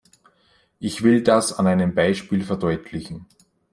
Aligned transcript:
Ich 0.79 1.03
will 1.03 1.21
das 1.21 1.53
an 1.53 1.67
einem 1.67 1.93
Beispiel 1.93 2.43
verdeutlichen. 2.43 3.27